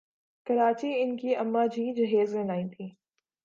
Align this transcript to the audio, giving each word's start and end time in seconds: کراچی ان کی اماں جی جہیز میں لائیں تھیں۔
کراچی 0.47 1.01
ان 1.01 1.17
کی 1.17 1.35
اماں 1.35 1.67
جی 1.67 1.93
جہیز 1.93 2.35
میں 2.35 2.43
لائیں 2.45 2.67
تھیں۔ 2.67 2.89